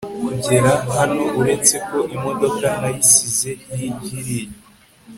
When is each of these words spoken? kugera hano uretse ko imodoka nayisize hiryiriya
kugera 0.25 0.71
hano 0.97 1.23
uretse 1.39 1.75
ko 1.87 1.99
imodoka 2.15 2.65
nayisize 2.81 3.49
hiryiriya 3.77 4.47